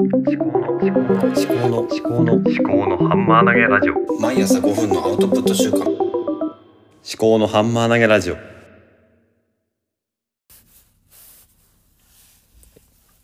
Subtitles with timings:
[0.00, 5.88] 思考の思考の思考の思考の思考のハンマー投げラジオ毎朝5分のアウトプット週間思
[7.16, 8.42] 考のハンマー投げラジオおは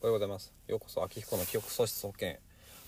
[0.04, 0.52] ようございます。
[0.68, 2.36] ようこそ秋彦の記憶喪失保険。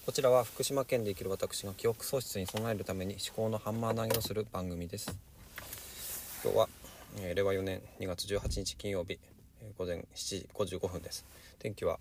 [0.06, 5.12] こちらは福島県で生きる私が記憶喪失に備えるために思考のハンマー投げをする番組です。
[6.44, 6.68] 今日は、
[7.20, 9.18] えー令和4年2月18日金曜日、
[9.60, 11.24] えー午前7時55分です。
[11.58, 11.98] 天気は、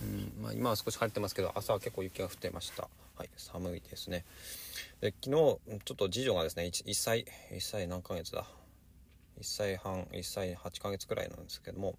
[0.00, 2.88] うんまあ、今は少し晴れてますけど朝は結構雪が降ってました。
[3.16, 4.24] はい、寒いですね。
[5.00, 5.58] で昨日ちょ
[5.94, 8.44] っと次女がですね 1, 1歳1歳何ヶ月だ
[9.40, 11.96] ？1歳半1歳8ヶ月くらいなんですけども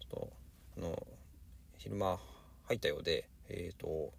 [0.00, 0.28] ちょっと
[0.78, 1.06] あの
[1.78, 2.18] 昼間
[2.64, 4.12] 入ったようでえっ、と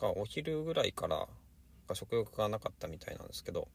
[0.00, 1.26] お昼ぐらいから
[1.94, 3.68] 食欲がなかったみたいなんですけど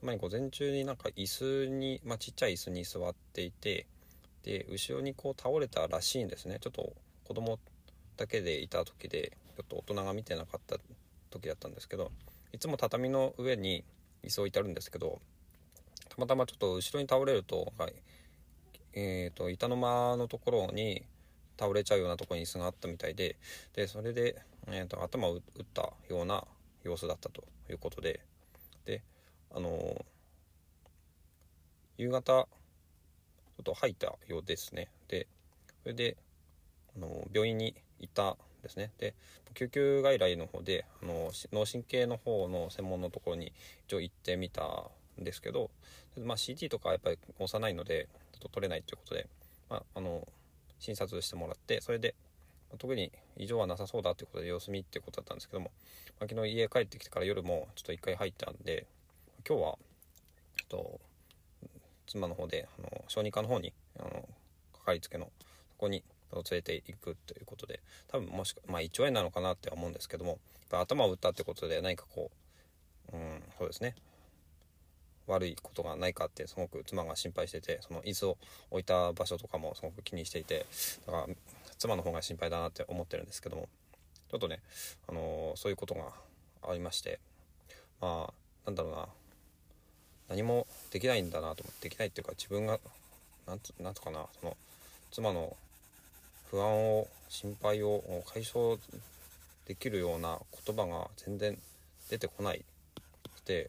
[0.00, 3.86] たまに午前中になんか椅子に、まあ、ちっちゃい椅子に座っていて
[4.44, 6.92] で後ろにこう倒れたらしいんですねちょっと
[7.24, 7.58] 子供
[8.18, 10.76] だけでいた時でちょっと大人が見てなかった
[11.30, 12.10] 時だったんですけど
[12.52, 13.84] いつも畳の上に
[14.22, 15.18] 椅子置いてあるんですけど
[16.10, 17.94] たまたまちょっと後ろに倒れると、はい
[18.92, 21.02] えー、と板の間のところに
[21.58, 23.36] 倒れちゃうようなところに椅子があったみたいで
[23.74, 26.44] でそれで、えー、と頭を打ったような
[26.84, 28.20] 様子だったということで
[28.84, 29.02] で
[29.54, 30.04] あのー
[31.98, 32.46] 夕方ちょ
[33.62, 34.88] っと吐いたようですね。
[35.08, 35.26] で
[35.82, 36.16] それで、
[36.96, 38.90] あの病院に行ったんですね。
[38.98, 39.14] で
[39.54, 43.52] 救急外来の方であの脳神経の方の専門のところに
[43.86, 44.62] 一応行ってみた
[45.20, 45.70] んですけど、
[46.22, 49.26] まあ、CT とかやっぱり幼いのでちょっと取れないということで、
[49.68, 50.26] まあ、あの
[50.78, 52.14] 診察してもらってそれで
[52.78, 55.70] 特に異常はなさそうだということで様子見っていうことだったんですけども、
[56.20, 58.86] まあ、昨日家帰ってきてから夜もちょっと一回入ったんで
[59.48, 59.78] 今日は
[60.56, 61.00] ちょっと
[62.06, 64.10] 妻の方であの小児科の方にあの
[64.78, 65.30] かかりつけの
[65.70, 66.02] そこに
[66.34, 70.38] 連れていくということで多分もしかまあ胃腸炎なのかなって思うんですけども
[70.70, 72.30] 頭を打ったってことで何かこ
[73.12, 73.94] ううんそうですね。
[75.26, 78.38] 悪いことがないかってすごく妻が心配しててその椅子を
[78.70, 80.64] 置いた場所とかもすごく気にしていて
[81.06, 81.34] だから
[81.78, 83.68] 妻の方が心配だなって思ってるんですけども
[84.30, 84.60] ちょっとね、
[85.06, 86.12] あのーそういうことが
[86.66, 87.18] ありまして
[88.00, 88.32] まあ
[88.66, 89.08] なんだろうな
[90.30, 92.78] 何もできないんだなと思ってできないっていうか自分が
[93.46, 94.56] なんつなんとかなその
[95.10, 95.56] 妻の
[96.50, 98.78] 不安を心配を解消
[99.66, 101.58] できるような言葉が全然
[102.10, 102.64] 出てこない
[103.44, 103.68] で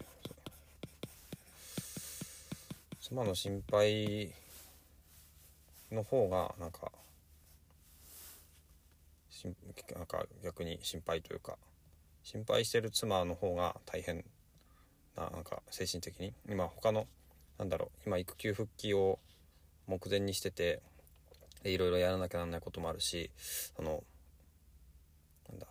[3.02, 4.32] 妻の心配
[5.92, 6.92] の方がなんか
[9.96, 11.58] なんか逆に心配というか
[12.24, 14.24] 心配してる妻の方が大変
[15.16, 16.34] ななんか精神的に。
[16.48, 17.08] 今他の
[17.58, 19.18] なんだろう今育休復帰を
[19.88, 20.82] 目前にしてて
[21.64, 23.30] いろいろやらなきゃならないこともあるし
[23.75, 24.03] その
[25.50, 25.68] なんだ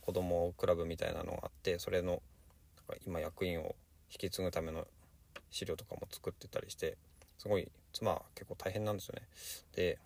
[0.00, 2.22] 子供クラブみたいなのがあってそれの
[2.88, 3.74] なんか今役員を
[4.10, 4.86] 引き継ぐための
[5.50, 6.96] 資料とかも作ってたりして
[7.38, 9.22] すごい妻は結構大変なんですよね。
[9.74, 9.98] で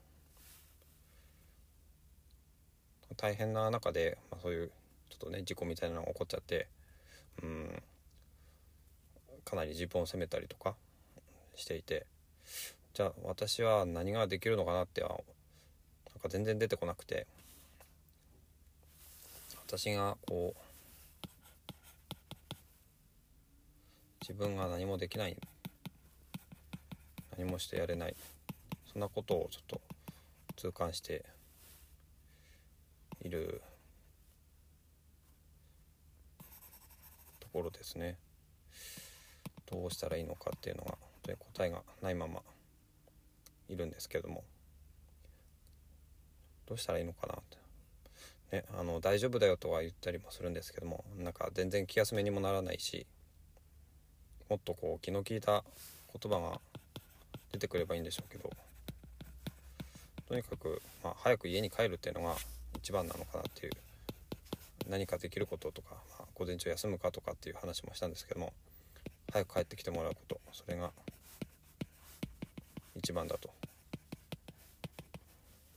[3.17, 4.71] 大変な中で、まあ、そういう
[5.11, 6.67] ちょっとね事故みたいなのが起こっちゃって
[7.43, 7.83] うん
[9.45, 10.75] かなり自分を責めたりとか
[11.55, 12.07] していて
[12.95, 15.19] じゃあ私は何ができるのかなってはなん
[16.21, 17.27] か全然出てこなくて。
[19.67, 20.61] 私がこう
[24.21, 25.37] 自分が何もできない。
[27.37, 28.15] 何もしてやれない。
[28.93, 29.81] そんなことをちょっと
[30.55, 31.25] 痛感して
[33.23, 33.61] いる
[37.41, 38.17] ところですね。
[39.67, 40.97] どうしたらいいのかっていうのが
[41.53, 42.41] 答えがないまま。
[43.69, 44.45] いるんですけども。
[46.67, 47.37] どうしたらいいのかなっ
[48.51, 53.07] て、ね、あの大丈夫だよとは言ったりもするんですけどもなんか全然気休めにもならないし
[54.49, 55.65] もっとこう気の利いた
[56.21, 56.61] 言葉が
[57.53, 58.51] 出てくればいいんでしょうけど
[60.27, 62.35] とにかく、まあ、早く家に帰るっていうのが
[62.77, 63.73] 一番なのかなっていう
[64.89, 68.53] 何かできることとか、まあ、午前中休むかとかっていう話もしたんですけども
[69.33, 70.91] 早く帰ってきてもらうことそれが
[73.05, 73.51] 一番だと。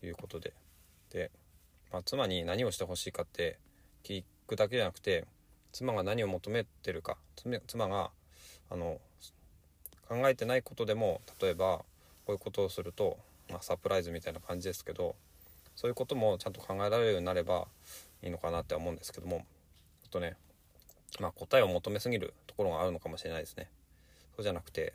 [0.01, 0.53] いうことで。
[1.11, 1.29] で、
[1.91, 3.59] まあ、妻に何をしてほしいかって
[4.05, 5.25] 聞くだけじゃなくて
[5.73, 7.17] 妻が何を求めてるか。
[7.67, 8.11] 妻が
[8.69, 9.01] あの
[10.07, 11.85] 考えてないことでも例えばこ
[12.29, 13.17] ういうことをすると、
[13.49, 15.15] まあ、サプライズみたいな感じですけど
[15.75, 17.67] そういうこともちゃんと考えられるようになれば
[18.23, 19.45] いいのかなって思うんですけども。
[20.03, 20.37] ちょっとね、
[21.19, 23.69] まあ、答えを求めすぎるところがあるのかもしれないですね。
[24.37, 24.93] そうじゃなくて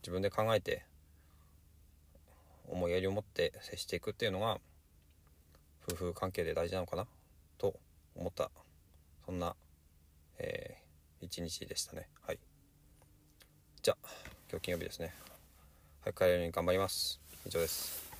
[0.00, 0.84] 自分で考えて
[2.70, 4.58] 思いやりを持って接していくっていうのが
[5.86, 7.06] 夫婦関係で大事なのかな？
[7.58, 7.74] と
[8.14, 8.50] 思った。
[9.26, 9.56] そんな、
[10.38, 10.88] えー
[11.20, 12.08] 一日でしたね。
[12.22, 12.38] はい。
[13.82, 14.08] じゃあ
[14.48, 15.12] 今日金曜日ですね。
[16.02, 17.20] 早く帰れるように頑張ります。
[17.44, 18.07] 以上です。